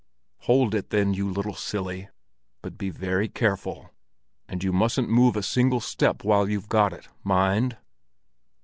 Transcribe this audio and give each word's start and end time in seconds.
"Hold 0.47 0.73
it 0.73 0.89
then, 0.89 1.13
you 1.13 1.29
little 1.29 1.53
silly, 1.53 2.09
but 2.63 2.75
be 2.75 2.89
very 2.89 3.29
careful! 3.29 3.91
And 4.47 4.63
you 4.63 4.73
mustn't 4.73 5.09
move 5.11 5.35
a 5.35 5.43
single 5.43 5.79
step 5.79 6.23
while 6.23 6.49
you've 6.49 6.69
got 6.69 6.91
it, 6.91 7.07
mind!" 7.23 7.77